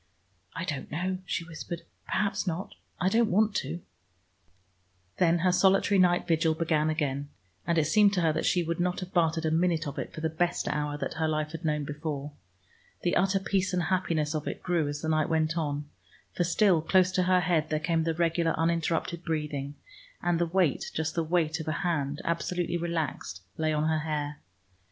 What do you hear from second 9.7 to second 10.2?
of it